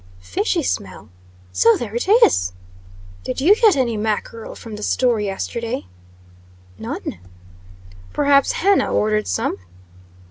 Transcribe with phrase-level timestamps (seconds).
[0.19, 1.09] "Fishy smell!
[1.51, 2.53] So there is."
[3.23, 5.85] "Did you get any mackerel from the store yesterday?"
[6.79, 7.19] "None."
[8.11, 9.57] "Perhaps Hannah ordered some?"